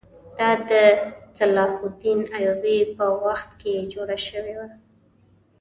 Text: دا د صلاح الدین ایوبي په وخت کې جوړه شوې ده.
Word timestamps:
دا 0.37 0.49
د 0.69 0.71
صلاح 1.37 1.73
الدین 1.87 2.19
ایوبي 2.37 2.77
په 2.95 3.05
وخت 3.25 3.49
کې 3.61 3.73
جوړه 3.93 4.17
شوې 4.27 4.53
ده. 4.59 4.67